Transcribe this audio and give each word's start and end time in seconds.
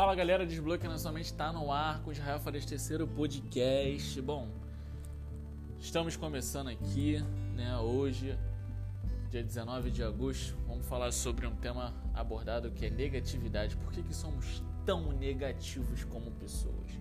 Fala 0.00 0.14
galera, 0.14 0.46
Desbloqueia 0.46 0.90
na 0.90 0.98
sua 0.98 1.12
mente 1.12 1.26
está 1.26 1.52
no 1.52 1.70
ar 1.70 2.00
com 2.00 2.08
o 2.08 2.12
Israel 2.12 2.40
Fares 2.40 2.64
terceiro 2.64 3.06
podcast. 3.06 4.18
Bom, 4.22 4.48
estamos 5.78 6.16
começando 6.16 6.68
aqui, 6.68 7.22
né, 7.54 7.76
hoje, 7.76 8.34
dia 9.30 9.42
19 9.42 9.90
de 9.90 10.02
agosto, 10.02 10.56
vamos 10.66 10.86
falar 10.86 11.12
sobre 11.12 11.46
um 11.46 11.54
tema 11.54 11.94
abordado 12.14 12.70
que 12.70 12.86
é 12.86 12.90
negatividade. 12.90 13.76
Por 13.76 13.92
que, 13.92 14.02
que 14.02 14.14
somos 14.14 14.62
tão 14.86 15.12
negativos 15.12 16.02
como 16.04 16.30
pessoas? 16.30 16.98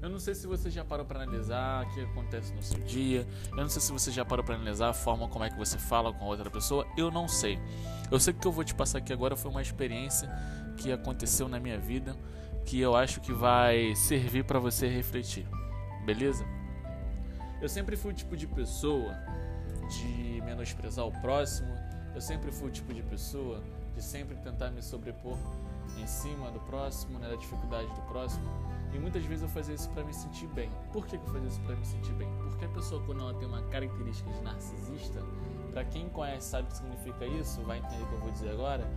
Eu 0.00 0.08
não 0.08 0.18
sei 0.20 0.34
se 0.34 0.46
você 0.46 0.70
já 0.70 0.84
parou 0.84 1.04
para 1.04 1.22
analisar 1.22 1.84
o 1.84 1.94
que 1.94 2.00
acontece 2.00 2.52
no 2.52 2.62
seu 2.62 2.78
dia. 2.80 3.26
Eu 3.50 3.56
não 3.56 3.68
sei 3.68 3.82
se 3.82 3.90
você 3.90 4.12
já 4.12 4.24
parou 4.24 4.44
para 4.44 4.54
analisar 4.54 4.90
a 4.90 4.94
forma 4.94 5.28
como 5.28 5.44
é 5.44 5.50
que 5.50 5.58
você 5.58 5.76
fala 5.76 6.12
com 6.12 6.24
outra 6.26 6.48
pessoa. 6.48 6.86
Eu 6.96 7.10
não 7.10 7.26
sei. 7.26 7.58
Eu 8.10 8.20
sei 8.20 8.32
que 8.32 8.38
o 8.38 8.42
que 8.42 8.48
eu 8.48 8.52
vou 8.52 8.64
te 8.64 8.74
passar 8.74 8.98
aqui 8.98 9.12
agora 9.12 9.34
foi 9.34 9.50
uma 9.50 9.60
experiência 9.60 10.30
que 10.76 10.92
aconteceu 10.92 11.48
na 11.48 11.58
minha 11.58 11.78
vida 11.78 12.16
que 12.64 12.78
eu 12.78 12.94
acho 12.94 13.20
que 13.22 13.32
vai 13.32 13.94
servir 13.96 14.44
para 14.44 14.58
você 14.58 14.86
refletir. 14.86 15.46
Beleza? 16.04 16.44
Eu 17.62 17.68
sempre 17.68 17.96
fui 17.96 18.12
o 18.12 18.14
tipo 18.14 18.36
de 18.36 18.46
pessoa 18.46 19.16
de 19.88 20.42
menosprezar 20.44 21.06
o 21.06 21.12
próximo. 21.20 21.74
Eu 22.14 22.20
sempre 22.20 22.52
fui 22.52 22.68
o 22.68 22.70
tipo 22.70 22.92
de 22.92 23.02
pessoa 23.02 23.62
de 23.96 24.04
sempre 24.04 24.36
tentar 24.36 24.70
me 24.70 24.82
sobrepor 24.82 25.38
em 25.98 26.06
cima 26.06 26.50
do 26.50 26.60
próximo, 26.60 27.18
né, 27.18 27.28
da 27.30 27.36
dificuldade 27.36 27.88
do 27.88 28.02
próximo. 28.02 28.46
E 28.92 28.98
muitas 28.98 29.24
vezes 29.24 29.42
eu 29.42 29.48
fazia 29.48 29.74
isso 29.74 29.88
para 29.90 30.04
me 30.04 30.12
sentir 30.12 30.46
bem. 30.48 30.70
Por 30.92 31.06
que, 31.06 31.16
eu 31.16 31.20
fazia 31.26 31.48
isso 31.48 31.60
para 31.60 31.76
me 31.76 31.84
sentir 31.84 32.12
bem? 32.14 32.28
Porque 32.42 32.64
a 32.64 32.68
pessoa, 32.68 33.02
quando 33.04 33.20
ela 33.20 33.34
tem 33.34 33.46
uma 33.46 33.62
característica 33.64 34.30
de 34.30 34.40
narcisista, 34.40 35.22
para 35.72 35.84
quem 35.84 36.08
conhece 36.08 36.48
sabe 36.48 36.64
o 36.64 36.70
que 36.70 36.76
significa 36.76 37.26
isso, 37.26 37.60
vai 37.62 37.78
entender 37.78 38.02
o 38.02 38.06
que 38.06 38.14
eu 38.14 38.20
vou 38.20 38.30
dizer 38.30 38.50
agora. 38.50 38.90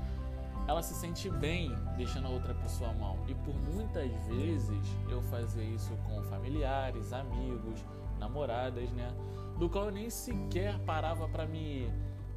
Ela 0.68 0.82
se 0.82 0.94
sente 0.94 1.30
bem 1.30 1.76
deixando 1.98 2.28
a 2.28 2.30
outra 2.30 2.54
pessoa 2.54 2.94
mal. 2.94 3.18
E 3.28 3.36
por 3.36 3.56
muitas 3.74 4.12
vezes 4.28 4.98
eu 5.10 5.22
fazia 5.24 5.64
isso 5.64 5.92
com 6.06 6.22
familiares, 6.24 7.12
amigos, 7.12 7.84
namoradas, 8.20 8.90
né? 8.92 9.14
Do 9.58 9.70
qual 9.70 9.86
eu 9.86 9.92
nem 9.92 10.10
sequer 10.10 10.80
parava 10.80 11.28
para 11.28 11.46
me 11.46 11.92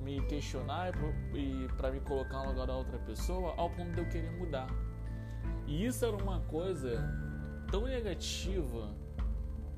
me 0.05 0.21
questionar 0.27 0.93
e 1.33 1.67
para 1.78 1.91
me 1.91 1.98
colocar 2.00 2.43
no 2.43 2.50
lugar 2.50 2.67
da 2.67 2.77
outra 2.77 2.98
pessoa 2.98 3.55
ao 3.56 3.71
ponto 3.71 3.93
de 3.93 4.00
eu 4.00 4.09
querer 4.11 4.31
mudar. 4.33 4.67
E 5.67 5.87
isso 5.87 6.05
era 6.05 6.15
uma 6.15 6.41
coisa 6.41 7.03
tão 7.75 7.89
negativa, 7.89 8.89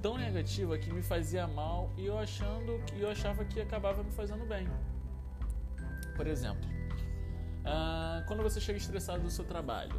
tão 0.03 0.19
negativa 0.19 0.77
que 0.77 0.93
me 0.93 1.01
fazia 1.01 1.47
mal 1.47 1.91
e 1.97 2.05
eu 2.05 2.19
achando 2.19 2.79
que 2.85 3.01
eu 3.01 3.09
achava 3.09 3.43
que 3.43 3.59
acabava 3.59 4.03
me 4.03 4.11
fazendo 4.11 4.45
bem. 4.45 4.69
Por 6.15 6.27
exemplo, 6.27 6.69
uh, 7.65 8.23
quando 8.27 8.43
você 8.43 8.61
chega 8.61 8.77
estressado 8.77 9.23
do 9.23 9.31
seu 9.31 9.47
trabalho, 9.47 9.99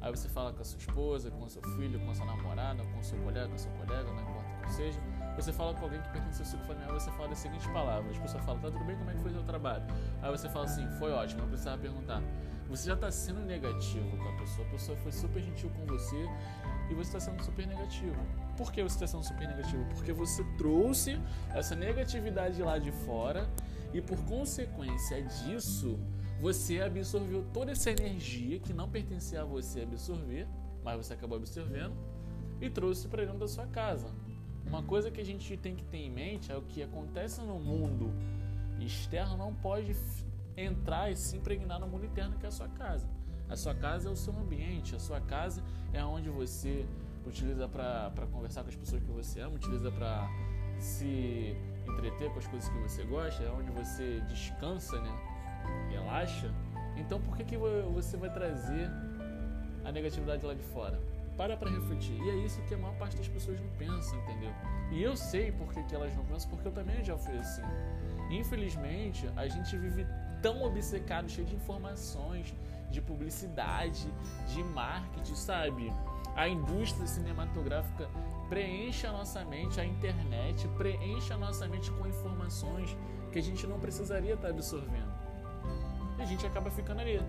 aí 0.00 0.10
você 0.10 0.26
fala 0.26 0.54
com 0.54 0.62
a 0.62 0.64
sua 0.64 0.78
esposa, 0.78 1.30
com 1.30 1.44
o 1.44 1.50
seu 1.50 1.60
filho, 1.76 2.00
com 2.00 2.10
a 2.12 2.14
sua 2.14 2.24
namorada, 2.24 2.82
com 2.82 2.98
o 2.98 3.04
seu 3.04 3.18
colega, 3.18 3.46
com 3.48 3.54
a 3.56 3.58
sua 3.58 3.72
colega, 3.72 4.10
não 4.10 4.22
importa 4.22 4.66
que 4.66 4.72
seja, 4.72 4.98
você 5.36 5.52
fala 5.52 5.74
com 5.74 5.84
alguém 5.84 6.00
que 6.00 6.08
pertence 6.08 6.40
ao 6.40 6.46
ciclo 6.46 6.64
familiar, 6.64 6.92
você 6.92 7.10
fala 7.10 7.32
as 7.32 7.38
seguintes 7.38 7.66
palavras. 7.66 8.16
A 8.16 8.20
pessoa 8.20 8.42
fala, 8.42 8.58
tá 8.58 8.70
tudo 8.70 8.84
bem, 8.86 8.96
como 8.96 9.10
é 9.10 9.12
que 9.12 9.20
foi 9.20 9.30
o 9.32 9.34
seu 9.34 9.42
trabalho? 9.42 9.84
Aí 10.22 10.30
você 10.30 10.48
fala 10.48 10.64
assim, 10.64 10.88
foi 10.98 11.12
ótimo, 11.12 11.42
não 11.42 11.48
precisava 11.48 11.76
perguntar. 11.76 12.22
Você 12.70 12.88
já 12.88 12.94
está 12.94 13.10
sendo 13.10 13.40
negativo 13.40 14.16
com 14.16 14.28
a 14.30 14.36
pessoa, 14.38 14.66
a 14.66 14.70
pessoa 14.70 14.96
foi 14.96 15.12
super 15.12 15.42
gentil 15.42 15.70
com 15.76 15.84
você 15.84 16.26
e 16.90 16.94
você 16.94 17.16
está 17.16 17.20
sendo 17.20 17.42
super 17.42 17.66
negativo. 17.66 18.16
Por 18.56 18.72
que 18.72 18.82
você 18.82 18.96
está 18.96 19.06
sendo 19.06 19.24
super 19.24 19.48
negativo? 19.48 19.84
Porque 19.94 20.12
você 20.12 20.44
trouxe 20.56 21.20
essa 21.52 21.74
negatividade 21.74 22.62
lá 22.62 22.78
de 22.78 22.92
fora 22.92 23.48
e 23.92 24.00
por 24.00 24.18
consequência 24.24 25.22
disso, 25.22 25.98
você 26.40 26.80
absorveu 26.80 27.44
toda 27.52 27.72
essa 27.72 27.90
energia 27.90 28.58
que 28.58 28.72
não 28.72 28.88
pertencia 28.88 29.42
a 29.42 29.44
você 29.44 29.82
absorver, 29.82 30.46
mas 30.82 30.96
você 30.96 31.14
acabou 31.14 31.38
absorvendo 31.38 31.94
e 32.60 32.68
trouxe 32.68 33.08
para 33.08 33.24
dentro 33.24 33.38
da 33.38 33.48
sua 33.48 33.66
casa. 33.66 34.08
Uma 34.66 34.82
coisa 34.82 35.10
que 35.10 35.20
a 35.20 35.24
gente 35.24 35.56
tem 35.56 35.76
que 35.76 35.84
ter 35.84 35.98
em 35.98 36.10
mente 36.10 36.50
é 36.50 36.56
o 36.56 36.62
que 36.62 36.82
acontece 36.82 37.40
no 37.40 37.58
mundo 37.58 38.12
externo 38.80 39.36
não 39.36 39.54
pode 39.54 39.96
entrar 40.56 41.10
e 41.10 41.16
se 41.16 41.36
impregnar 41.36 41.78
no 41.78 41.86
mundo 41.86 42.04
interno 42.06 42.36
que 42.38 42.44
é 42.44 42.48
a 42.48 42.52
sua 42.52 42.68
casa. 42.68 43.08
A 43.48 43.56
sua 43.56 43.74
casa 43.74 44.08
é 44.08 44.12
o 44.12 44.16
seu 44.16 44.36
ambiente, 44.36 44.96
a 44.96 44.98
sua 44.98 45.20
casa 45.20 45.62
é 45.92 46.04
onde 46.04 46.28
você 46.30 46.86
utiliza 47.26 47.68
para 47.68 48.26
conversar 48.32 48.62
com 48.62 48.68
as 48.68 48.76
pessoas 48.76 49.02
que 49.02 49.10
você 49.10 49.40
ama, 49.40 49.54
utiliza 49.54 49.90
para 49.90 50.28
se 50.78 51.56
entreter 51.86 52.30
com 52.32 52.38
as 52.38 52.46
coisas 52.46 52.68
que 52.68 52.78
você 52.78 53.04
gosta, 53.04 53.42
é 53.42 53.50
onde 53.50 53.70
você 53.70 54.20
descansa, 54.28 55.00
né? 55.00 55.12
Relaxa. 55.90 56.52
Então 56.96 57.20
por 57.20 57.36
que, 57.36 57.44
que 57.44 57.56
você 57.56 58.16
vai 58.16 58.32
trazer 58.32 58.90
a 59.84 59.92
negatividade 59.92 60.44
lá 60.44 60.54
de 60.54 60.62
fora? 60.62 61.00
Para 61.36 61.56
para 61.56 61.70
refletir. 61.70 62.16
E 62.22 62.30
é 62.30 62.36
isso 62.44 62.60
que 62.62 62.74
a 62.74 62.78
maior 62.78 62.96
parte 62.96 63.16
das 63.16 63.28
pessoas 63.28 63.60
não 63.60 63.68
pensa, 63.76 64.14
entendeu? 64.16 64.52
E 64.92 65.02
eu 65.02 65.16
sei 65.16 65.50
por 65.50 65.72
que, 65.72 65.82
que 65.82 65.94
elas 65.94 66.14
não 66.14 66.24
pensam, 66.24 66.48
porque 66.50 66.68
eu 66.68 66.72
também 66.72 67.02
já 67.04 67.16
fui 67.16 67.36
assim. 67.38 67.62
Infelizmente, 68.30 69.28
a 69.36 69.48
gente 69.48 69.76
vive 69.76 70.06
tão 70.40 70.62
obcecado, 70.62 71.28
cheio 71.28 71.46
de 71.46 71.54
informações, 71.54 72.54
de 72.94 73.02
publicidade, 73.02 74.06
de 74.46 74.62
marketing, 74.62 75.34
sabe? 75.34 75.92
A 76.36 76.48
indústria 76.48 77.06
cinematográfica 77.06 78.08
preenche 78.48 79.06
a 79.06 79.12
nossa 79.12 79.44
mente, 79.44 79.80
a 79.80 79.84
internet 79.84 80.66
preenche 80.78 81.32
a 81.32 81.36
nossa 81.36 81.66
mente 81.66 81.90
com 81.90 82.06
informações 82.06 82.96
que 83.32 83.38
a 83.38 83.42
gente 83.42 83.66
não 83.66 83.78
precisaria 83.80 84.34
estar 84.34 84.48
absorvendo. 84.48 85.12
E 86.18 86.22
a 86.22 86.24
gente 86.24 86.46
acaba 86.46 86.70
ficando 86.70 87.00
ali, 87.00 87.20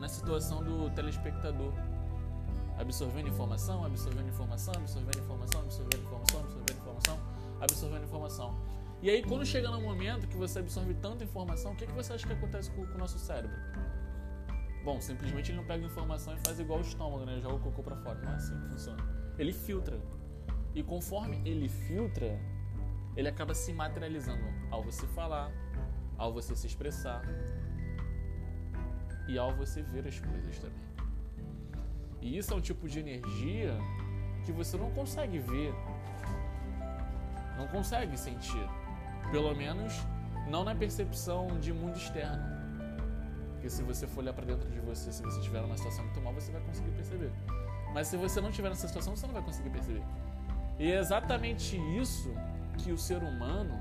na 0.00 0.08
situação 0.08 0.62
do 0.62 0.90
telespectador, 0.90 1.72
absorvendo 2.78 3.28
informação, 3.28 3.84
absorvendo 3.84 4.28
informação, 4.28 4.74
absorvendo 4.76 5.18
informação, 5.18 5.60
absorvendo 5.60 6.02
informação, 6.02 6.40
absorvendo 6.40 6.78
informação, 6.78 7.20
absorvendo 7.60 8.04
informação. 8.04 8.54
E 9.02 9.10
aí, 9.10 9.22
quando 9.22 9.44
chega 9.44 9.70
no 9.70 9.80
momento 9.80 10.26
que 10.26 10.36
você 10.36 10.60
absorve 10.60 10.94
tanta 10.94 11.24
informação, 11.24 11.72
o 11.72 11.76
que, 11.76 11.86
que 11.86 11.92
você 11.92 12.12
acha 12.12 12.26
que 12.26 12.32
acontece 12.32 12.70
com, 12.70 12.86
com 12.86 12.94
o 12.94 12.98
nosso 12.98 13.18
cérebro? 13.18 13.56
Bom, 14.84 15.00
simplesmente 15.00 15.50
ele 15.50 15.56
não 15.56 15.64
pega 15.64 15.84
informação 15.84 16.34
e 16.34 16.38
faz 16.46 16.60
igual 16.60 16.78
o 16.80 16.82
estômago, 16.82 17.24
né? 17.24 17.40
Joga 17.40 17.54
o 17.54 17.60
cocô 17.60 17.82
pra 17.82 17.96
fora. 17.96 18.20
Não 18.20 18.32
é 18.32 18.34
assim 18.34 18.54
que 18.60 18.68
funciona. 18.68 19.02
Ele 19.38 19.52
filtra. 19.52 19.98
E 20.74 20.82
conforme 20.82 21.40
ele 21.44 21.68
filtra, 21.68 22.38
ele 23.16 23.28
acaba 23.28 23.54
se 23.54 23.72
materializando 23.72 24.44
ao 24.70 24.82
você 24.82 25.06
falar, 25.06 25.50
ao 26.18 26.32
você 26.32 26.54
se 26.54 26.66
expressar 26.66 27.22
e 29.26 29.38
ao 29.38 29.56
você 29.56 29.82
ver 29.82 30.06
as 30.06 30.20
coisas 30.20 30.58
também. 30.58 30.84
E 32.20 32.36
isso 32.36 32.52
é 32.52 32.56
um 32.56 32.60
tipo 32.60 32.86
de 32.86 33.00
energia 33.00 33.78
que 34.44 34.52
você 34.52 34.76
não 34.76 34.90
consegue 34.90 35.38
ver, 35.38 35.72
não 37.56 37.66
consegue 37.68 38.18
sentir. 38.18 38.68
Pelo 39.30 39.54
menos 39.54 39.94
não 40.46 40.62
na 40.62 40.74
percepção 40.74 41.58
de 41.58 41.72
mundo 41.72 41.96
externo. 41.96 42.53
Porque 43.64 43.76
se 43.76 43.82
você 43.82 44.06
for 44.06 44.20
olhar 44.20 44.34
para 44.34 44.44
dentro 44.44 44.70
de 44.70 44.78
você, 44.78 45.10
se 45.10 45.22
você 45.22 45.38
estiver 45.38 45.62
numa 45.62 45.78
situação 45.78 46.04
muito 46.04 46.20
mal, 46.20 46.34
você 46.34 46.52
vai 46.52 46.60
conseguir 46.60 46.90
perceber. 46.90 47.32
Mas 47.94 48.08
se 48.08 48.16
você 48.18 48.38
não 48.38 48.50
estiver 48.50 48.68
nessa 48.68 48.86
situação, 48.86 49.16
você 49.16 49.26
não 49.26 49.32
vai 49.32 49.42
conseguir 49.42 49.70
perceber. 49.70 50.02
E 50.78 50.92
é 50.92 50.98
exatamente 50.98 51.74
isso 51.98 52.30
que 52.76 52.92
o 52.92 52.98
ser 52.98 53.22
humano 53.22 53.72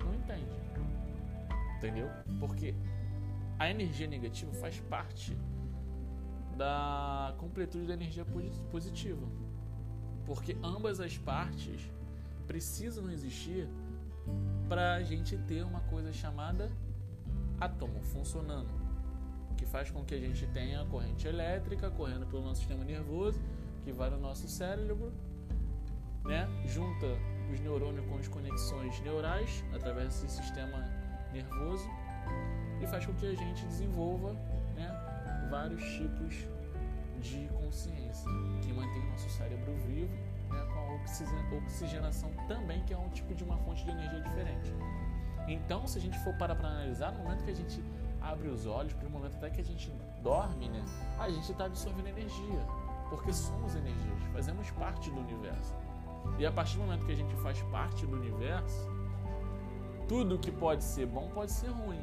não 0.00 0.12
entende. 0.12 0.50
Entendeu? 1.76 2.10
Porque 2.40 2.74
a 3.56 3.70
energia 3.70 4.08
negativa 4.08 4.52
faz 4.54 4.80
parte 4.80 5.38
da 6.56 7.36
completude 7.38 7.86
da 7.86 7.94
energia 7.94 8.26
positiva. 8.72 9.28
Porque 10.24 10.56
ambas 10.60 10.98
as 10.98 11.16
partes 11.16 11.88
precisam 12.48 13.12
existir 13.12 13.68
para 14.68 14.94
a 14.94 15.04
gente 15.04 15.38
ter 15.38 15.62
uma 15.62 15.82
coisa 15.82 16.12
chamada 16.12 16.68
átomo 17.60 18.02
funcionando, 18.02 18.68
que 19.56 19.64
faz 19.66 19.90
com 19.90 20.04
que 20.04 20.14
a 20.14 20.18
gente 20.20 20.46
tenha 20.48 20.84
corrente 20.86 21.26
elétrica 21.26 21.90
correndo 21.90 22.26
pelo 22.26 22.42
nosso 22.42 22.60
sistema 22.60 22.84
nervoso, 22.84 23.40
que 23.84 23.92
vai 23.92 24.10
no 24.10 24.18
nosso 24.18 24.48
cérebro, 24.48 25.12
né? 26.24 26.48
junta 26.66 27.06
os 27.52 27.60
neurônios 27.60 28.04
com 28.06 28.18
as 28.18 28.28
conexões 28.28 29.00
neurais 29.00 29.64
através 29.72 30.20
desse 30.20 30.28
sistema 30.28 30.78
nervoso 31.32 31.88
e 32.80 32.86
faz 32.86 33.06
com 33.06 33.14
que 33.14 33.26
a 33.26 33.34
gente 33.34 33.64
desenvolva 33.66 34.32
né, 34.74 35.48
vários 35.50 35.82
tipos 35.82 36.34
de 37.20 37.48
consciência 37.48 38.30
que 38.62 38.72
mantém 38.72 39.02
o 39.02 39.10
nosso 39.10 39.30
cérebro 39.30 39.74
vivo 39.86 40.12
né, 40.50 40.66
com 40.72 41.54
a 41.54 41.58
oxigenação 41.58 42.30
também, 42.48 42.82
que 42.84 42.92
é 42.92 42.98
um 42.98 43.08
tipo 43.10 43.34
de 43.34 43.44
uma 43.44 43.56
fonte 43.58 43.84
de 43.84 43.90
energia 43.90 44.20
diferente. 44.20 44.72
Então, 45.48 45.86
se 45.86 45.98
a 45.98 46.00
gente 46.00 46.18
for 46.20 46.34
parar 46.34 46.54
para 46.54 46.68
analisar, 46.68 47.12
no 47.12 47.22
momento 47.22 47.44
que 47.44 47.50
a 47.50 47.54
gente 47.54 47.82
abre 48.20 48.48
os 48.48 48.66
olhos, 48.66 48.92
para 48.92 49.06
o 49.06 49.10
momento 49.10 49.36
até 49.36 49.50
que 49.50 49.60
a 49.60 49.64
gente 49.64 49.90
dorme, 50.22 50.68
né, 50.68 50.84
a 51.18 51.30
gente 51.30 51.50
está 51.50 51.66
absorvendo 51.66 52.08
energia, 52.08 52.66
porque 53.08 53.32
somos 53.32 53.74
energias, 53.76 54.22
fazemos 54.32 54.70
parte 54.72 55.10
do 55.10 55.20
universo. 55.20 55.74
E 56.38 56.44
a 56.44 56.50
partir 56.50 56.76
do 56.76 56.82
momento 56.82 57.06
que 57.06 57.12
a 57.12 57.16
gente 57.16 57.34
faz 57.36 57.62
parte 57.62 58.04
do 58.06 58.16
universo, 58.16 58.88
tudo 60.08 60.38
que 60.38 60.50
pode 60.50 60.84
ser 60.84 61.06
bom 61.06 61.28
pode 61.30 61.52
ser 61.52 61.68
ruim. 61.68 62.00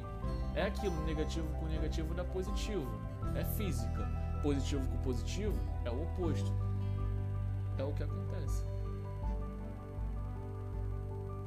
É 0.56 0.63
aquilo, 0.63 0.96
negativo 1.06 1.48
com 1.60 1.66
negativo 1.66 2.13
dá 2.13 2.24
positivo. 2.24 2.88
É 3.36 3.44
física. 3.44 4.07
Positivo 4.42 4.88
com 4.88 4.98
positivo 4.98 5.57
é 5.86 5.89
o 5.89 6.04
oposto. 6.04 6.51
É 7.78 7.84
o 7.84 7.94
que 7.94 8.04
acontece. 8.04 8.66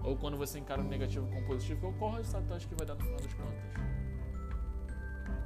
Ou 0.07 0.17
quando 0.17 0.37
você 0.37 0.61
encara 0.61 0.81
o 0.81 0.85
negativo 0.85 1.27
com 1.27 1.41
o 1.41 1.45
positivo, 1.45 1.93
qual 1.99 2.13
o 2.13 2.15
resultado 2.15 2.47
que 2.69 2.75
vai 2.77 2.87
dar 2.87 2.95
no 2.95 3.01
final 3.03 3.21
das 3.21 3.35
contas? 3.35 3.97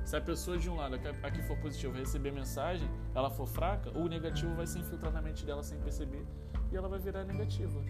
Se 0.04 0.16
a 0.16 0.20
pessoa 0.20 0.58
de 0.58 0.68
um 0.68 0.76
lado 0.76 0.96
aqui 1.22 1.42
for 1.42 1.56
positivo 1.56 1.96
receber 1.96 2.30
mensagem, 2.30 2.86
ela 3.14 3.30
for 3.30 3.46
fraca, 3.46 3.90
o 3.96 4.06
negativo 4.06 4.54
vai 4.54 4.66
se 4.66 4.78
infiltrar 4.78 5.12
na 5.12 5.22
mente 5.22 5.46
dela 5.46 5.62
sem 5.62 5.78
perceber 5.78 6.26
e 6.70 6.76
ela 6.76 6.88
vai 6.88 6.98
virar 6.98 7.24
negativa. 7.24 7.82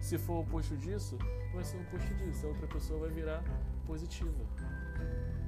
Se 0.00 0.18
for 0.18 0.34
o 0.34 0.40
oposto 0.40 0.76
disso, 0.76 1.16
vai 1.54 1.62
ser 1.62 1.76
o 1.76 1.82
oposto 1.82 2.12
disso. 2.14 2.44
A 2.44 2.48
outra 2.48 2.66
pessoa 2.66 3.00
vai 3.00 3.10
virar 3.10 3.44
positiva. 3.86 4.44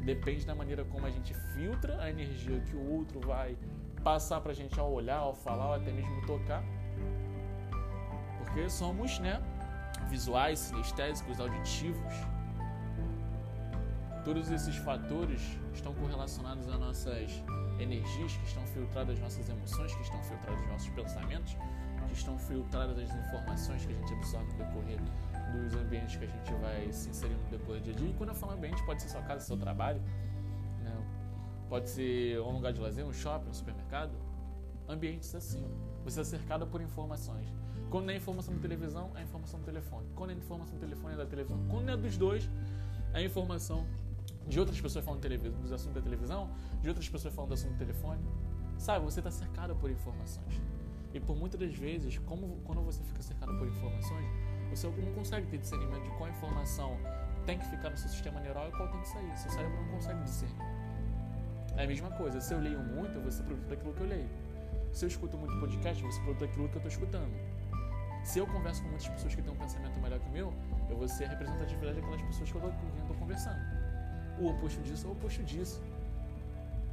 Depende 0.05 0.47
da 0.47 0.55
maneira 0.55 0.85
como 0.85 1.05
a 1.07 1.11
gente 1.11 1.35
filtra 1.55 2.01
a 2.01 2.09
energia 2.09 2.61
que 2.61 2.77
o 2.77 2.93
outro 2.93 3.21
vai 3.21 3.59
passar 4.05 4.41
pra 4.41 4.53
gente 4.53 4.79
ao 4.79 4.93
olhar, 4.93 5.19
ao 5.19 5.35
falar, 5.35 5.67
ou 5.69 5.75
até 5.75 5.91
mesmo 5.91 6.25
tocar. 6.25 6.63
Porque 8.39 8.71
somos, 8.71 9.19
né, 9.19 9.43
visuais, 10.09 10.59
sinestésicos, 10.59 11.39
auditivos. 11.41 12.15
Todos 14.25 14.51
esses 14.51 14.77
fatores 14.77 15.41
estão 15.73 15.95
correlacionados 15.95 16.69
às 16.69 16.79
nossas 16.79 17.43
energias, 17.79 18.37
que 18.37 18.45
estão 18.45 18.67
filtradas 18.67 19.15
as 19.15 19.21
nossas 19.21 19.49
emoções, 19.49 19.95
que 19.95 20.03
estão 20.03 20.23
filtradas 20.23 20.61
os 20.61 20.69
nossos 20.69 20.89
pensamentos, 20.91 21.57
que 22.07 22.15
estão 22.15 22.39
filtradas 22.39 22.99
as 22.99 23.11
informações 23.11 23.87
que 23.87 23.93
a 23.93 23.97
gente 23.97 24.15
absorve 24.15 24.53
no 24.53 24.59
decorrer 24.59 24.99
dos 25.53 25.75
ambientes 25.75 26.17
que 26.17 26.25
a 26.25 26.29
gente 26.29 26.53
vai 26.55 26.93
se 26.93 27.09
inserir 27.09 27.35
no 27.35 27.49
decorrer 27.51 27.81
do 27.81 27.85
dia 27.85 27.95
a 27.95 27.97
dia. 27.97 28.11
E 28.11 28.15
quando 28.15 28.31
eu 28.31 28.35
falo 28.35 28.53
ambiente, 28.53 28.83
pode 28.85 29.01
ser 29.03 29.09
sua 29.09 29.23
casa, 29.23 29.45
seu 29.45 29.57
trabalho, 29.57 30.01
né? 30.83 30.97
pode 31.69 31.89
ser 31.89 32.41
um 32.41 32.53
lugar 32.53 32.73
de 32.73 32.81
lazer, 32.81 33.05
um 33.05 33.13
shopping, 33.13 33.49
um 33.49 33.55
supermercado. 33.55 34.13
Ambientes 34.89 35.35
assim. 35.35 35.65
Você 36.05 36.21
é 36.21 36.25
cercado 36.25 36.67
por 36.67 36.81
informações. 36.81 37.47
Quando 37.91 38.11
é 38.11 38.17
informação 38.17 38.55
da 38.55 38.61
televisão, 38.61 39.11
é 39.17 39.23
informação 39.23 39.61
do 39.61 39.65
telefone. 39.65 40.07
Quando 40.15 40.31
é 40.31 40.35
informação 40.35 40.75
do 40.75 40.81
telefone, 40.81 41.15
é 41.15 41.17
da 41.17 41.27
televisão. 41.27 41.59
Quando 41.69 41.91
é 41.91 41.97
dos 41.97 42.17
dois, 42.17 42.49
é 43.15 43.23
informação 43.23 43.87
de 44.47 44.61
outras 44.61 44.81
pessoas 44.81 45.05
falando 45.05 45.21
dos 45.61 45.73
assuntos 45.73 45.95
da 45.95 46.01
televisão, 46.01 46.51
de 46.83 46.89
outras 46.89 47.09
pessoas 47.09 47.35
falando 47.35 47.51
do 47.51 47.55
assunto 47.55 47.73
do 47.73 47.79
telefone. 47.79 48.21
Sabe, 48.77 49.05
você 49.05 49.21
está 49.21 49.31
cercado 49.31 49.75
por 49.77 49.91
informações. 49.91 50.61
E 51.13 51.21
por 51.21 51.35
muitas 51.35 51.59
das 51.59 51.75
vezes, 51.75 52.19
como 52.19 52.61
quando 52.65 52.83
você 52.83 53.03
fica 53.03 53.23
cercado 53.23 53.57
por 53.59 53.67
informações, 53.67 54.27
você 54.69 54.87
não 54.87 55.13
consegue 55.15 55.47
ter 55.47 55.59
discernimento 55.59 56.05
de 56.05 56.11
qual 56.19 56.29
informação 56.29 56.97
tem 57.47 57.59
que 57.59 57.65
ficar 57.67 57.89
no 57.89 57.97
seu 57.97 58.11
sistema 58.11 58.41
neural 58.41 58.69
e 58.69 58.73
qual 58.73 58.89
tem 58.89 59.01
que 59.01 59.09
sair. 59.09 59.39
Seu 59.39 59.51
cérebro 59.51 59.81
não 59.83 59.89
consegue 59.95 60.23
discernir. 60.23 60.57
É 61.77 61.85
a 61.85 61.87
mesma 61.87 62.11
coisa. 62.11 62.41
Se 62.41 62.53
eu 62.53 62.61
leio 62.61 62.79
muito, 62.81 63.31
ser 63.33 63.43
produto 63.45 63.69
daquilo 63.69 63.95
que 63.95 64.01
eu 64.01 64.07
leio. 64.07 64.29
Se 64.93 65.05
eu 65.05 65.09
escuto 65.09 65.39
muito 65.39 65.59
podcast, 65.59 66.03
ser 66.13 66.21
produto 66.23 66.41
daquilo 66.41 66.69
que 66.69 66.75
eu 66.75 66.79
estou 66.79 66.93
escutando. 66.93 67.58
Se 68.29 68.39
eu 68.39 68.47
converso 68.47 68.83
com 68.83 68.91
muitas 68.91 69.09
pessoas 69.09 69.35
que 69.35 69.41
têm 69.41 69.51
um 69.51 69.57
pensamento 69.57 69.99
melhor 70.01 70.21
que 70.21 70.29
o 70.29 70.33
meu, 70.33 70.53
eu 70.91 70.99
vou 70.99 71.09
ser 71.09 71.25
a 71.25 71.29
representatividade 71.29 71.99
daquelas 71.99 72.21
pessoas 72.21 72.53
que 72.53 72.59
eu 72.59 72.69
estou 73.01 73.17
conversando. 73.17 73.59
O 74.39 74.51
oposto 74.51 74.83
disso 74.83 75.07
é 75.07 75.09
o 75.09 75.13
oposto 75.13 75.43
disso. 75.45 75.83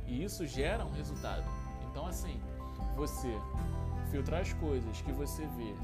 E 0.08 0.24
isso 0.24 0.48
gera 0.48 0.86
um 0.86 0.94
resultado. 0.94 1.44
Então, 1.92 2.08
assim, 2.08 2.40
você 2.96 3.28
filtrar 4.12 4.40
as 4.40 4.54
coisas 4.54 5.02
que 5.02 5.12
você 5.12 5.46
vê, 5.58 5.76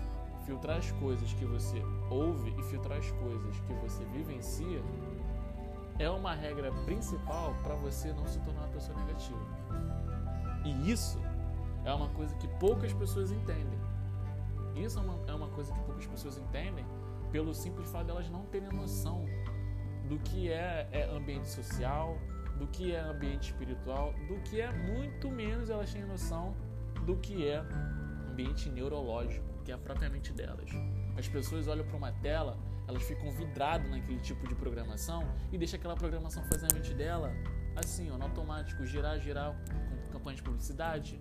filtrar 0.46 0.78
as 0.78 0.90
coisas 0.92 1.34
que 1.34 1.44
você 1.44 1.84
ouve 2.10 2.56
e 2.58 2.64
filtrar 2.70 3.00
as 3.00 3.12
coisas 3.12 3.60
que 3.60 3.74
você 3.74 4.06
vivencia 4.06 4.82
é 6.00 6.10
uma 6.10 6.34
regra 6.34 6.72
principal 6.86 7.54
para 7.62 7.76
você 7.76 8.14
não 8.14 8.26
se 8.26 8.40
tornar 8.40 8.62
uma 8.62 8.70
pessoa 8.70 8.98
negativa. 9.00 9.46
E 10.64 10.90
isso 10.90 11.20
é 11.84 11.94
uma 11.94 12.08
coisa 12.12 12.34
que 12.36 12.48
poucas 12.58 12.94
pessoas 12.94 13.34
entendem. 13.34 13.81
Isso 14.76 15.00
é 15.00 15.02
uma, 15.02 15.20
é 15.28 15.34
uma 15.34 15.50
coisa 15.50 15.74
que 15.74 15.80
poucas 15.82 16.06
pessoas 16.08 16.38
entendem 16.38 16.86
pelo 17.32 17.54
simples 17.54 17.90
fato 17.90 18.06
de 18.06 18.12
elas 18.12 18.30
não 18.30 18.46
terem 18.46 18.70
noção 18.70 19.26
do 20.08 20.18
que 20.20 20.52
é, 20.52 20.88
é 20.92 21.10
ambiente 21.10 21.48
social, 21.50 22.18
do 22.58 22.68
que 22.68 22.94
é 22.94 23.00
ambiente 23.00 23.52
espiritual, 23.52 24.14
do 24.28 24.36
que 24.42 24.60
é 24.60 24.72
muito 24.72 25.30
menos 25.30 25.70
elas 25.70 25.92
têm 25.92 26.04
noção 26.04 26.56
do 27.06 27.16
que 27.18 27.48
é 27.48 27.64
ambiente 28.30 28.70
neurológico, 28.70 29.46
que 29.64 29.72
é 29.72 29.76
a 29.76 29.78
própria 29.78 30.10
mente 30.10 30.34
delas. 30.34 30.70
As 31.18 31.28
pessoas 31.28 31.68
olham 31.68 31.86
para 31.86 31.98
uma 31.98 32.12
tela, 32.12 32.58
elas 32.88 33.04
ficam 33.04 33.32
vidradas 33.32 33.90
naquele 33.90 34.20
tipo 34.20 34.48
de 34.48 34.56
programação 34.56 35.24
e 35.52 35.58
deixa 35.58 35.78
aquela 35.78 35.96
programação 35.96 36.44
fazer 36.44 36.68
a 36.72 36.74
mente 36.74 36.94
dela 36.94 37.32
assim, 37.76 38.12
ó, 38.12 38.18
no 38.18 38.26
automático, 38.26 38.86
girar, 38.86 39.20
girar 39.20 39.56
com 40.06 40.12
campanhas 40.12 40.38
de 40.38 40.44
publicidade, 40.44 41.20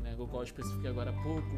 né, 0.00 0.14
o 0.18 0.26
qual 0.26 0.42
eu 0.42 0.44
especifiquei 0.44 0.90
agora 0.90 1.10
há 1.10 1.22
pouco, 1.22 1.50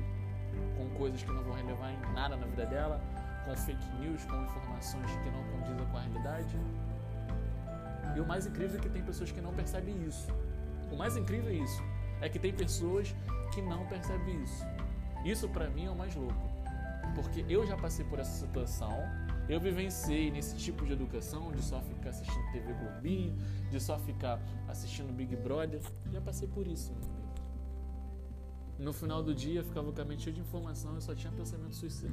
com 0.76 0.88
coisas 0.96 1.22
que 1.22 1.30
não 1.30 1.42
vão 1.42 1.54
relevar 1.54 1.92
em 1.92 2.12
nada 2.12 2.36
na 2.36 2.46
vida 2.46 2.66
dela, 2.66 3.00
com 3.44 3.54
fake 3.56 3.86
news, 4.00 4.24
com 4.24 4.42
informações 4.42 5.10
que 5.22 5.30
não 5.30 5.44
condizem 5.50 5.86
com 5.86 5.96
a 5.96 6.00
realidade. 6.00 6.56
E 8.16 8.20
o 8.20 8.26
mais 8.26 8.46
incrível 8.46 8.78
é 8.78 8.82
que 8.82 8.88
tem 8.88 9.02
pessoas 9.02 9.30
que 9.30 9.40
não 9.40 9.52
percebem 9.52 9.94
isso. 10.06 10.28
O 10.90 10.96
mais 10.96 11.16
incrível 11.16 11.50
é 11.50 11.54
isso, 11.54 11.82
é 12.20 12.28
que 12.28 12.38
tem 12.38 12.52
pessoas 12.52 13.14
que 13.52 13.60
não 13.60 13.86
percebem 13.86 14.42
isso. 14.42 14.64
Isso 15.24 15.48
para 15.48 15.68
mim 15.68 15.86
é 15.86 15.90
o 15.90 15.96
mais 15.96 16.14
louco, 16.14 16.50
porque 17.14 17.44
eu 17.48 17.66
já 17.66 17.76
passei 17.76 18.04
por 18.04 18.18
essa 18.18 18.46
situação, 18.46 18.92
eu 19.48 19.60
vivenciei 19.60 20.30
nesse 20.30 20.56
tipo 20.56 20.84
de 20.86 20.92
educação, 20.92 21.50
de 21.52 21.62
só 21.62 21.80
ficar 21.80 22.10
assistindo 22.10 22.52
TV 22.52 22.72
Globinho, 22.74 23.36
de 23.70 23.80
só 23.80 23.98
ficar 23.98 24.40
assistindo 24.68 25.12
Big 25.12 25.34
Brother, 25.36 25.80
já 26.12 26.20
passei 26.20 26.48
por 26.48 26.66
isso. 26.66 26.92
No 28.78 28.92
final 28.92 29.22
do 29.22 29.34
dia, 29.34 29.62
ficava 29.62 29.92
com 29.92 30.00
a 30.00 30.04
mente 30.04 30.22
cheia 30.22 30.34
de 30.34 30.40
informação 30.40 30.98
e 30.98 31.02
só 31.02 31.14
tinha 31.14 31.32
pensamento 31.32 31.74
suicida. 31.74 32.12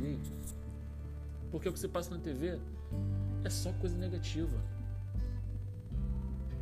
Porque 1.50 1.68
o 1.68 1.74
que 1.74 1.80
você 1.80 1.88
passa 1.88 2.16
na 2.16 2.22
TV 2.22 2.60
é 3.44 3.50
só 3.50 3.74
coisa 3.74 3.98
negativa. 3.98 4.58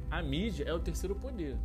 A 0.09 0.23
mídia 0.23 0.63
é 0.63 0.73
o 0.73 0.79
terceiro 0.79 1.15
poder. 1.15 1.57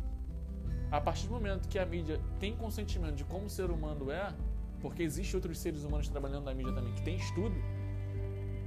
A 0.91 1.01
partir 1.01 1.27
do 1.27 1.33
momento 1.33 1.67
que 1.67 1.79
a 1.79 1.85
mídia 1.85 2.19
tem 2.39 2.55
consentimento 2.55 3.15
de 3.15 3.23
como 3.23 3.45
o 3.45 3.49
ser 3.49 3.71
humano 3.71 4.11
é, 4.11 4.33
porque 4.81 5.01
existe 5.01 5.35
outros 5.35 5.57
seres 5.57 5.83
humanos 5.83 6.07
trabalhando 6.07 6.45
na 6.45 6.53
mídia 6.53 6.73
também 6.73 6.93
que 6.93 7.01
tem 7.01 7.15
estudo, 7.15 7.55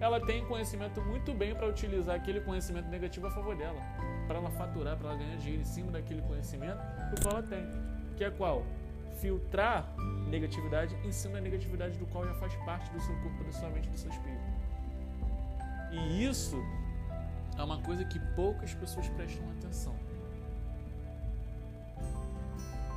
ela 0.00 0.21
tem 0.21 0.44
conhecimento 0.47 1.00
muito 1.00 1.32
bem 1.32 1.55
para 1.55 1.69
utilizar 1.69 2.17
aquele 2.17 2.41
conhecimento 2.41 2.88
negativo 2.88 3.26
a 3.26 3.31
favor 3.31 3.56
dela, 3.56 3.81
para 4.26 4.38
ela 4.38 4.50
faturar, 4.50 4.97
para 4.97 5.11
ela 5.11 5.19
ganhar 5.19 5.37
dinheiro 5.37 5.62
em 5.62 5.64
cima 5.64 5.93
daquele 5.93 6.23
conhecimento 6.23 6.78
do 7.11 7.23
qual 7.23 7.38
ela 7.38 7.43
tem, 7.47 7.64
que 8.16 8.25
é 8.25 8.31
qual? 8.31 8.64
Filtrar 9.21 9.95
negatividade 10.29 10.95
em 11.05 11.13
cima 11.13 11.35
da 11.35 11.41
negatividade 11.41 11.99
do 11.99 12.07
qual 12.07 12.25
já 12.27 12.35
faz 12.35 12.55
parte 12.65 12.91
do 12.91 13.01
seu 13.01 13.15
corpo, 13.23 13.45
da 13.45 13.53
sua 13.53 13.69
mente, 13.71 13.89
do 13.89 13.99
seu 13.99 14.11
espírito. 14.11 14.43
E 15.91 16.25
isso 16.25 16.57
é 17.57 17.63
uma 17.63 17.81
coisa 17.83 18.05
que 18.05 18.19
poucas 18.35 18.75
pessoas 18.75 19.09
prestam 19.09 19.45
atenção 19.51 19.97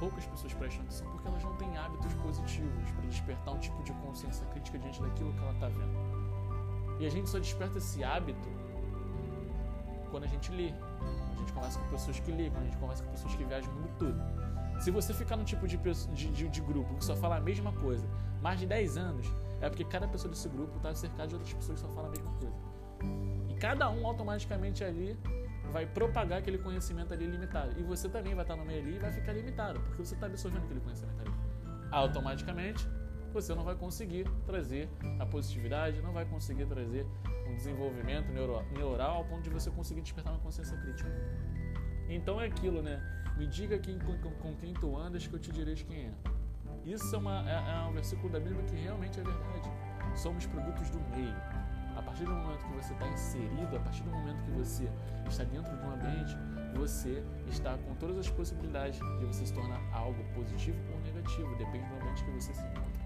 poucas 0.01 0.25
pessoas 0.25 0.51
prestam 0.55 0.81
atenção 0.81 1.07
porque 1.11 1.27
elas 1.27 1.43
não 1.43 1.55
têm 1.57 1.77
hábitos 1.77 2.11
positivos 2.15 2.89
para 2.89 3.05
despertar 3.05 3.53
um 3.53 3.59
tipo 3.59 3.83
de 3.83 3.93
consciência 3.93 4.43
crítica 4.47 4.79
diante 4.79 4.99
daquilo 4.99 5.31
que 5.31 5.39
ela 5.39 5.53
está 5.53 5.67
vendo. 5.67 6.99
E 6.99 7.05
a 7.05 7.09
gente 7.09 7.29
só 7.29 7.37
desperta 7.37 7.77
esse 7.77 8.03
hábito 8.03 8.49
quando 10.09 10.23
a 10.23 10.27
gente 10.27 10.51
lê. 10.51 10.73
A 10.73 11.37
gente 11.37 11.53
conversa 11.53 11.79
com 11.79 11.89
pessoas 11.89 12.19
que 12.19 12.31
lê, 12.31 12.49
quando 12.49 12.63
a 12.63 12.65
gente 12.65 12.77
conversa 12.77 13.03
com 13.03 13.11
pessoas 13.11 13.35
que 13.35 13.43
viajam 13.43 13.71
o 13.71 13.75
mundo 13.75 13.89
todo. 13.99 14.50
Se 14.81 14.89
você 14.89 15.13
ficar 15.13 15.37
num 15.37 15.43
tipo 15.43 15.67
de, 15.67 15.77
de, 15.77 16.31
de, 16.31 16.49
de, 16.49 16.61
grupo 16.61 16.95
que 16.95 17.05
só 17.05 17.15
fala 17.15 17.37
a 17.37 17.39
mesma 17.39 17.71
coisa 17.71 18.03
mais 18.41 18.59
de 18.59 18.65
10 18.65 18.97
anos, 18.97 19.27
é 19.61 19.69
porque 19.69 19.85
cada 19.85 20.07
pessoa 20.07 20.31
desse 20.31 20.49
grupo 20.49 20.75
está 20.77 20.91
cercada 20.95 21.27
de 21.27 21.35
outras 21.35 21.53
pessoas 21.53 21.79
que 21.79 21.87
só 21.87 21.93
falam 21.93 22.07
a 22.07 22.09
mesma 22.09 22.31
coisa. 22.39 22.55
E 23.47 23.53
cada 23.59 23.87
um 23.91 24.07
automaticamente 24.07 24.83
ali 24.83 25.15
vai 25.71 25.85
propagar 25.85 26.39
aquele 26.39 26.57
conhecimento 26.57 27.13
ali 27.13 27.27
limitado. 27.27 27.79
E 27.79 27.83
você 27.83 28.09
também 28.09 28.33
vai 28.33 28.43
estar 28.43 28.55
no 28.55 28.65
meio 28.65 28.81
ali 28.81 28.95
e 28.95 28.99
vai 28.99 29.11
ficar 29.11 29.33
limitado, 29.33 29.79
porque 29.81 30.03
você 30.03 30.15
está 30.15 30.25
absorvendo 30.25 30.63
aquele 30.63 30.79
conhecimento 30.79 31.21
ali. 31.21 31.31
Automaticamente, 31.91 32.89
você 33.31 33.53
não 33.53 33.63
vai 33.63 33.75
conseguir 33.75 34.27
trazer 34.47 34.89
a 35.19 35.27
positividade, 35.27 36.01
não 36.01 36.11
vai 36.11 36.25
conseguir 36.25 36.65
trazer 36.65 37.05
um 37.47 37.53
desenvolvimento 37.53 38.31
neural 38.31 39.15
ao 39.15 39.25
ponto 39.25 39.43
de 39.43 39.51
você 39.51 39.69
conseguir 39.69 40.01
despertar 40.01 40.33
uma 40.33 40.41
consciência 40.41 40.75
crítica. 40.77 41.07
Então 42.09 42.41
é 42.41 42.47
aquilo, 42.47 42.81
né? 42.81 43.20
Me 43.41 43.47
diga 43.47 43.79
quem, 43.79 43.97
com, 43.97 44.15
com 44.33 44.55
quem 44.57 44.71
tu 44.71 44.95
andas 44.95 45.25
que 45.25 45.33
eu 45.33 45.39
te 45.39 45.51
direi 45.51 45.73
quem 45.73 46.05
é. 46.05 46.11
Isso 46.85 47.15
é, 47.15 47.17
uma, 47.17 47.43
é, 47.49 47.73
é 47.73 47.89
um 47.89 47.91
versículo 47.91 48.31
da 48.31 48.39
Bíblia 48.39 48.63
que 48.65 48.75
realmente 48.75 49.19
é 49.19 49.23
verdade. 49.23 49.67
Somos 50.15 50.45
produtos 50.45 50.91
do 50.91 50.99
meio 51.09 51.33
a 51.97 52.03
partir 52.03 52.25
do 52.25 52.35
momento 52.35 52.63
que 52.63 52.73
você 52.73 52.93
está 52.93 53.07
inserido, 53.07 53.75
a 53.75 53.79
partir 53.79 54.03
do 54.03 54.11
momento 54.11 54.43
que 54.43 54.51
você 54.51 54.87
está 55.27 55.43
dentro 55.43 55.75
de 55.75 55.83
um 55.83 55.91
ambiente, 55.91 56.37
você 56.75 57.23
está 57.47 57.75
com 57.79 57.95
todas 57.95 58.19
as 58.19 58.29
possibilidades 58.29 58.99
de 58.99 59.25
você 59.25 59.43
se 59.43 59.53
tornar 59.55 59.81
algo 59.91 60.23
positivo 60.35 60.77
ou 60.93 60.99
negativo, 60.99 61.55
depende 61.55 61.89
do 61.89 61.95
ambiente 61.95 62.23
que 62.23 62.29
você 62.29 62.53
se 62.53 62.61
encontra. 62.61 63.01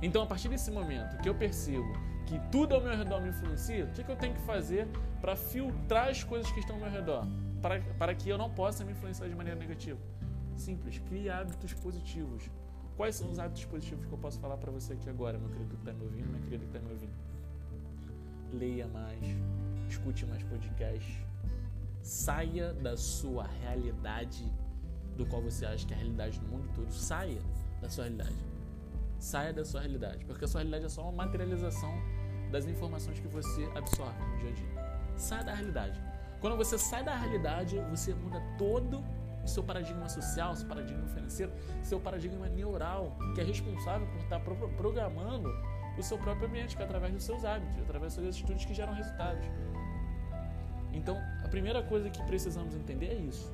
Então, 0.00 0.22
a 0.22 0.26
partir 0.26 0.48
desse 0.48 0.70
momento 0.70 1.18
que 1.18 1.28
eu 1.28 1.34
percebo 1.34 1.92
que 2.24 2.40
tudo 2.50 2.76
ao 2.76 2.80
meu 2.80 2.96
redor 2.96 3.20
me 3.20 3.28
influencia, 3.28 3.84
o 3.84 3.88
que 3.88 4.10
eu 4.10 4.16
tenho 4.16 4.32
que 4.32 4.40
fazer 4.40 4.88
para 5.20 5.36
filtrar 5.36 6.08
as 6.08 6.24
coisas 6.24 6.50
que 6.50 6.60
estão 6.60 6.76
ao 6.76 6.80
meu 6.80 6.90
redor? 6.90 7.26
Para, 7.60 7.80
para 7.98 8.14
que 8.14 8.28
eu 8.28 8.38
não 8.38 8.50
possa 8.50 8.84
me 8.84 8.92
influenciar 8.92 9.28
de 9.28 9.34
maneira 9.34 9.58
negativa? 9.58 9.98
Simples, 10.56 10.98
crie 10.98 11.28
hábitos 11.28 11.72
positivos. 11.74 12.50
Quais 12.96 13.16
são 13.16 13.30
os 13.30 13.38
hábitos 13.38 13.64
positivos 13.64 14.04
que 14.06 14.12
eu 14.12 14.18
posso 14.18 14.38
falar 14.38 14.56
para 14.56 14.70
você 14.70 14.92
aqui 14.92 15.08
agora, 15.08 15.38
meu 15.38 15.48
querido 15.48 15.74
que 15.74 15.80
está 15.80 15.92
me 15.92 16.04
ouvindo, 16.04 16.26
minha 16.26 16.42
querida 16.42 16.64
que 16.64 16.76
está 16.76 16.80
me 16.80 16.92
ouvindo? 16.92 17.12
Leia 18.52 18.86
mais, 18.88 19.20
escute 19.88 20.26
mais 20.26 20.42
podcasts, 20.42 21.16
saia 22.02 22.74
da 22.74 22.96
sua 22.96 23.46
realidade, 23.62 24.52
do 25.16 25.24
qual 25.26 25.40
você 25.40 25.64
acha 25.64 25.86
que 25.86 25.94
é 25.94 25.96
a 25.96 26.00
realidade 26.00 26.38
do 26.40 26.46
mundo 26.46 26.68
todo, 26.74 26.92
saia 26.92 27.40
da 27.80 27.88
sua 27.88 28.04
realidade. 28.04 28.36
Saia 29.18 29.52
da 29.52 29.64
sua 29.64 29.80
realidade, 29.80 30.24
porque 30.24 30.44
a 30.44 30.48
sua 30.48 30.60
realidade 30.60 30.86
é 30.86 30.88
só 30.88 31.02
uma 31.02 31.24
materialização 31.24 31.92
das 32.50 32.66
informações 32.66 33.18
que 33.18 33.28
você 33.28 33.64
absorve 33.74 34.18
no 34.18 34.38
dia 34.38 34.50
a 34.50 34.52
dia. 34.52 35.16
Saia 35.16 35.44
da 35.44 35.54
realidade. 35.54 36.09
Quando 36.40 36.56
você 36.56 36.78
sai 36.78 37.04
da 37.04 37.14
realidade, 37.14 37.78
você 37.90 38.14
muda 38.14 38.42
todo 38.56 39.04
o 39.44 39.48
seu 39.48 39.62
paradigma 39.62 40.08
social, 40.08 40.56
seu 40.56 40.66
paradigma 40.66 41.06
financeiro, 41.08 41.52
seu 41.82 42.00
paradigma 42.00 42.48
neural, 42.48 43.16
que 43.34 43.40
é 43.40 43.44
responsável 43.44 44.06
por 44.06 44.20
estar 44.20 44.40
programando 44.76 45.50
o 45.98 46.02
seu 46.02 46.18
próprio 46.18 46.48
ambiente, 46.48 46.76
que 46.76 46.82
é 46.82 46.84
através 46.84 47.12
dos 47.12 47.24
seus 47.24 47.44
hábitos, 47.44 47.78
através 47.78 48.14
das 48.14 48.24
suas 48.24 48.34
atitudes 48.34 48.64
que 48.64 48.74
geram 48.74 48.94
resultados. 48.94 49.44
Então, 50.92 51.16
a 51.44 51.48
primeira 51.48 51.82
coisa 51.82 52.08
que 52.10 52.22
precisamos 52.24 52.74
entender 52.74 53.08
é 53.08 53.14
isso. 53.14 53.50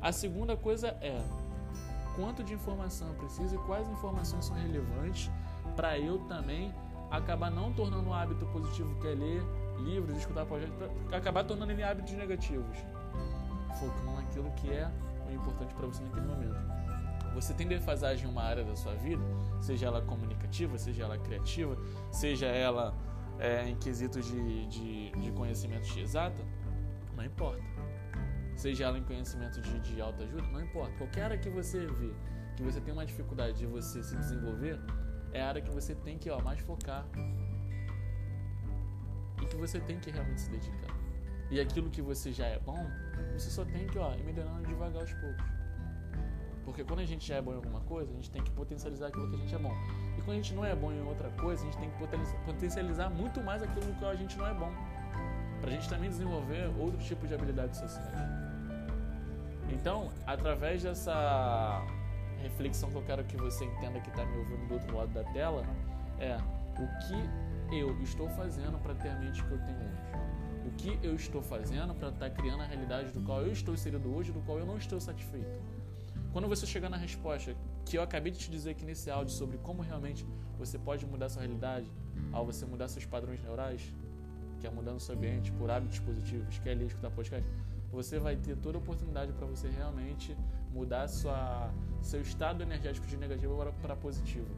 A 0.00 0.12
segunda 0.12 0.56
coisa 0.56 0.88
é 1.00 1.22
quanto 2.16 2.42
de 2.42 2.52
informação 2.52 3.08
eu 3.08 3.14
preciso 3.14 3.54
e 3.54 3.58
quais 3.58 3.88
informações 3.88 4.44
são 4.44 4.56
relevantes 4.56 5.30
para 5.74 5.98
eu 5.98 6.18
também 6.26 6.72
acabar 7.10 7.50
não 7.50 7.72
tornando 7.72 8.08
um 8.08 8.12
hábito 8.12 8.44
positivo 8.46 8.94
que 9.00 9.06
é 9.06 9.14
ler 9.14 9.42
livros, 9.78 10.16
escutar 10.18 10.46
projetos, 10.46 10.74
para 11.08 11.18
acabar 11.18 11.44
tornando 11.44 11.72
ele 11.72 11.82
hábitos 11.82 12.12
negativos. 12.14 12.76
Focando 13.78 14.12
naquilo 14.12 14.50
que 14.52 14.70
é 14.70 14.90
o 15.28 15.32
importante 15.32 15.74
para 15.74 15.86
você 15.86 16.02
naquele 16.02 16.26
momento. 16.26 16.56
Você 17.34 17.52
tem 17.52 17.66
defasagem 17.66 18.26
em 18.26 18.30
uma 18.30 18.42
área 18.42 18.64
da 18.64 18.76
sua 18.76 18.94
vida, 18.94 19.22
seja 19.60 19.86
ela 19.86 20.00
comunicativa, 20.02 20.78
seja 20.78 21.02
ela 21.02 21.18
criativa, 21.18 21.76
seja 22.12 22.46
ela 22.46 22.94
é, 23.40 23.68
em 23.68 23.76
quesitos 23.76 24.24
de, 24.24 24.66
de, 24.66 25.10
de 25.10 25.32
conhecimento 25.32 25.86
exato, 25.98 26.40
não 27.16 27.24
importa. 27.24 27.62
Seja 28.56 28.84
ela 28.84 28.98
em 28.98 29.02
conhecimento 29.02 29.60
de, 29.60 29.80
de 29.80 30.00
autoajuda, 30.00 30.42
não 30.42 30.60
importa. 30.60 30.96
Qualquer 30.96 31.24
área 31.24 31.38
que 31.38 31.50
você 31.50 31.86
vê 31.86 32.14
que 32.56 32.62
você 32.62 32.80
tem 32.80 32.92
uma 32.92 33.04
dificuldade 33.04 33.58
de 33.58 33.66
você 33.66 34.02
se 34.02 34.16
desenvolver, 34.16 34.78
é 35.32 35.42
a 35.42 35.48
área 35.48 35.60
que 35.60 35.70
você 35.70 35.94
tem 35.94 36.16
que 36.16 36.30
ó, 36.30 36.40
mais 36.40 36.60
focar 36.60 37.04
você 39.66 39.80
tem 39.80 39.98
que 39.98 40.10
realmente 40.10 40.40
se 40.40 40.50
dedicar. 40.50 40.94
E 41.50 41.60
aquilo 41.60 41.90
que 41.90 42.02
você 42.02 42.32
já 42.32 42.46
é 42.46 42.58
bom, 42.58 42.86
você 43.32 43.50
só 43.50 43.64
tem 43.64 43.86
que 43.86 43.98
ó, 43.98 44.12
ir 44.14 44.24
melhorando 44.24 44.66
devagar 44.66 45.02
aos 45.02 45.12
poucos. 45.14 45.44
Porque 46.64 46.82
quando 46.82 47.00
a 47.00 47.04
gente 47.04 47.26
já 47.26 47.36
é 47.36 47.42
bom 47.42 47.52
em 47.52 47.56
alguma 47.56 47.80
coisa, 47.80 48.10
a 48.10 48.14
gente 48.14 48.30
tem 48.30 48.42
que 48.42 48.50
potencializar 48.50 49.08
aquilo 49.08 49.28
que 49.28 49.36
a 49.36 49.38
gente 49.38 49.54
é 49.54 49.58
bom. 49.58 49.74
E 50.16 50.22
quando 50.22 50.30
a 50.30 50.34
gente 50.42 50.54
não 50.54 50.64
é 50.64 50.74
bom 50.74 50.90
em 50.90 51.02
outra 51.02 51.28
coisa, 51.30 51.62
a 51.62 51.64
gente 51.66 51.78
tem 51.78 51.90
que 51.90 51.98
potencializar 52.44 53.10
muito 53.10 53.42
mais 53.42 53.62
aquilo 53.62 53.94
que 53.94 54.04
a 54.04 54.14
gente 54.14 54.36
não 54.38 54.46
é 54.46 54.54
bom. 54.54 54.72
Pra 55.60 55.70
gente 55.70 55.88
também 55.88 56.08
desenvolver 56.08 56.70
outro 56.78 56.98
tipo 56.98 57.26
de 57.26 57.34
habilidades 57.34 57.78
sociais. 57.78 58.10
Então, 59.70 60.10
através 60.26 60.82
dessa 60.82 61.82
reflexão 62.42 62.90
que 62.90 62.96
eu 62.96 63.02
quero 63.02 63.24
que 63.24 63.36
você 63.36 63.64
entenda 63.64 64.00
que 64.00 64.08
está 64.08 64.24
me 64.24 64.38
ouvindo 64.38 64.66
do 64.68 64.74
outro 64.74 64.96
lado 64.96 65.12
da 65.12 65.24
tela, 65.24 65.64
é 66.18 66.36
o 66.36 66.86
que 67.06 67.53
eu 67.72 68.00
estou 68.02 68.28
fazendo 68.30 68.78
para 68.82 68.94
ter 68.94 69.08
a 69.08 69.16
mente 69.16 69.42
que 69.42 69.50
eu 69.50 69.58
tenho 69.58 69.78
hoje 69.78 70.44
o 70.66 70.70
que 70.72 70.98
eu 71.02 71.14
estou 71.14 71.42
fazendo 71.42 71.94
para 71.94 72.08
estar 72.08 72.30
tá 72.30 72.34
criando 72.34 72.62
a 72.62 72.66
realidade 72.66 73.12
do 73.12 73.20
qual 73.20 73.42
eu 73.42 73.52
estou 73.52 73.74
inserido 73.74 74.08
hoje, 74.14 74.32
do 74.32 74.40
qual 74.40 74.58
eu 74.58 74.66
não 74.66 74.78
estou 74.78 74.98
satisfeito. 75.00 75.60
Quando 76.32 76.48
você 76.48 76.66
chegar 76.66 76.88
na 76.88 76.96
resposta 76.96 77.54
que 77.84 77.98
eu 77.98 78.02
acabei 78.02 78.32
de 78.32 78.38
te 78.38 78.50
dizer 78.50 78.70
aqui 78.70 78.84
nesse 78.84 79.10
áudio 79.10 79.32
sobre 79.32 79.58
como 79.58 79.82
realmente 79.82 80.26
você 80.58 80.78
pode 80.78 81.06
mudar 81.06 81.28
sua 81.28 81.42
realidade 81.42 81.90
ao 82.32 82.46
você 82.46 82.64
mudar 82.64 82.88
seus 82.88 83.04
padrões 83.04 83.40
neurais, 83.42 83.92
que 84.58 84.66
é 84.66 84.70
mudando 84.70 84.98
seu 84.98 85.14
ambiente 85.14 85.52
por 85.52 85.70
hábitos 85.70 85.98
positivos, 85.98 86.58
que 86.58 86.68
é 86.68 86.72
ali 86.72 86.86
escutar 86.86 87.10
podcast, 87.10 87.48
você 87.92 88.18
vai 88.18 88.34
ter 88.34 88.56
toda 88.56 88.78
a 88.78 88.80
oportunidade 88.80 89.32
para 89.32 89.46
você 89.46 89.68
realmente 89.68 90.36
mudar 90.72 91.06
sua, 91.06 91.70
seu 92.00 92.20
estado 92.22 92.62
energético 92.62 93.06
de 93.06 93.16
negativo 93.16 93.56
para 93.80 93.94
positivo. 93.94 94.48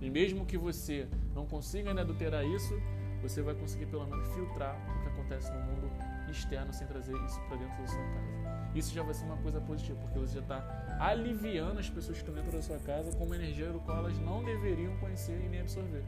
E 0.00 0.10
mesmo 0.10 0.46
que 0.46 0.56
você 0.56 1.08
não 1.34 1.46
consiga 1.46 1.90
ainda 1.90 2.02
adulterar 2.02 2.44
isso, 2.44 2.80
você 3.22 3.42
vai 3.42 3.54
conseguir 3.54 3.86
pelo 3.86 4.06
menos 4.06 4.28
filtrar 4.28 4.76
o 4.96 5.02
que 5.02 5.08
acontece 5.08 5.52
no 5.52 5.60
mundo 5.60 5.90
externo 6.30 6.72
sem 6.72 6.86
trazer 6.86 7.16
isso 7.24 7.40
para 7.48 7.56
dentro 7.56 7.76
da 7.82 7.86
sua 7.86 8.02
casa. 8.02 8.38
Isso 8.74 8.94
já 8.94 9.02
vai 9.02 9.14
ser 9.14 9.24
uma 9.24 9.36
coisa 9.38 9.60
positiva, 9.60 9.98
porque 10.00 10.18
você 10.18 10.34
já 10.34 10.40
está 10.40 10.98
aliviando 11.00 11.80
as 11.80 11.88
pessoas 11.88 12.18
que 12.18 12.22
estão 12.22 12.34
dentro 12.34 12.52
da 12.52 12.62
sua 12.62 12.78
casa 12.78 13.16
com 13.16 13.24
uma 13.24 13.34
energia 13.34 13.72
do 13.72 13.80
qual 13.80 13.98
elas 13.98 14.18
não 14.18 14.44
deveriam 14.44 14.96
conhecer 14.98 15.40
e 15.44 15.48
nem 15.48 15.60
absorver, 15.60 16.04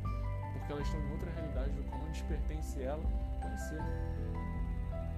porque 0.53 0.73
elas 0.73 0.87
estão 0.87 1.01
em 1.01 1.13
outra 1.13 1.31
realidade 1.33 1.71
do 1.73 1.83
qual 1.85 2.01
não 2.03 2.11
pertence 2.29 2.83
ela 2.83 3.03
conhecer, 3.43 3.81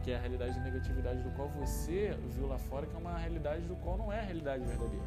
que 0.03 0.13
é 0.13 0.17
a 0.17 0.21
realidade 0.21 0.55
de 0.55 0.61
negatividade 0.61 1.23
do 1.23 1.31
qual 1.33 1.49
você 1.49 2.17
viu 2.31 2.47
lá 2.47 2.59
fora, 2.59 2.87
que 2.87 2.95
é 2.95 2.99
uma 2.99 3.19
realidade 3.19 3.67
do 3.67 3.77
qual 3.77 3.99
não 3.99 4.13
é 4.13 4.21
a 4.21 4.23
realidade 4.23 4.65
verdadeira. 4.65 5.05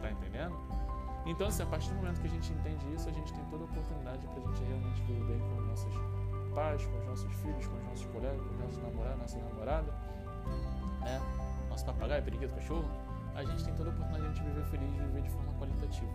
Tá 0.00 0.10
entendendo? 0.10 0.85
Então, 1.26 1.48
assim, 1.48 1.62
a 1.62 1.66
partir 1.66 1.90
do 1.90 1.96
momento 1.96 2.20
que 2.20 2.26
a 2.28 2.30
gente 2.30 2.52
entende 2.52 2.94
isso, 2.94 3.08
a 3.08 3.12
gente 3.12 3.32
tem 3.32 3.44
toda 3.46 3.64
a 3.64 3.66
oportunidade 3.66 4.26
para 4.28 4.38
a 4.38 4.46
gente 4.46 4.64
realmente 4.64 5.02
viver 5.02 5.24
bem 5.24 5.40
com 5.40 5.56
os 5.58 5.66
nossos 5.66 5.94
pais, 6.54 6.86
com 6.86 6.98
os 6.98 7.04
nossos 7.04 7.32
filhos, 7.34 7.66
com 7.66 7.76
os 7.76 7.84
nossos 7.84 8.06
colegas, 8.06 8.40
com 8.40 8.54
os 8.54 8.60
nossos 8.60 8.82
namorados, 8.82 9.18
nossa 9.18 9.38
namorada, 9.38 9.92
né? 11.00 11.20
nosso 11.68 11.84
papagaio, 11.84 12.22
periquito, 12.22 12.54
cachorro. 12.54 12.88
A 13.34 13.44
gente 13.44 13.64
tem 13.64 13.74
toda 13.74 13.90
a 13.90 13.92
oportunidade 13.92 14.32
de 14.34 14.40
a 14.40 14.44
gente 14.44 14.54
viver 14.54 14.64
feliz 14.70 14.94
viver 14.94 15.22
de 15.22 15.30
forma 15.30 15.52
qualitativa. 15.58 16.12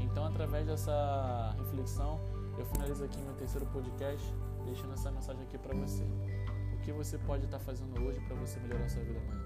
Então, 0.00 0.26
através 0.26 0.66
dessa 0.66 1.56
reflexão, 1.58 2.20
eu 2.58 2.66
finalizo 2.66 3.04
aqui 3.04 3.20
meu 3.22 3.34
terceiro 3.34 3.66
podcast, 3.66 4.34
deixando 4.64 4.92
essa 4.92 5.10
mensagem 5.10 5.42
aqui 5.42 5.58
para 5.58 5.74
você. 5.74 6.04
O 6.74 6.78
que 6.82 6.92
você 6.92 7.18
pode 7.18 7.46
estar 7.46 7.58
tá 7.58 7.64
fazendo 7.64 8.00
hoje 8.04 8.20
para 8.20 8.36
você 8.36 8.60
melhorar 8.60 8.88
sua 8.88 9.02
vida 9.02 9.18
amanhã? 9.18 9.44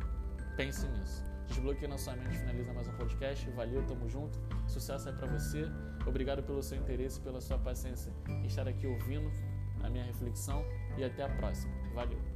Pense 0.57 0.87
nisso. 0.89 1.36
Desbloqueia 1.49 1.89
na 1.89 1.99
sua 1.99 2.15
mente, 2.17 2.39
finaliza 2.39 2.73
mais 2.73 2.89
um 2.89 2.93
podcast. 2.93 3.49
Valeu, 3.51 3.83
tamo 3.87 4.09
junto. 4.09 4.39
Sucesso 4.67 5.09
aí 5.09 5.15
pra 5.15 5.27
você. 5.27 5.65
Obrigado 6.07 6.43
pelo 6.43 6.63
seu 6.63 6.79
interesse, 6.79 7.21
pela 7.21 7.41
sua 7.41 7.59
paciência 7.59 8.13
em 8.29 8.47
estar 8.47 8.67
aqui 8.69 8.87
ouvindo 8.87 9.31
a 9.83 9.89
minha 9.89 10.05
reflexão 10.05 10.65
e 10.97 11.05
até 11.05 11.23
a 11.23 11.29
próxima. 11.29 11.73
Valeu. 11.95 12.36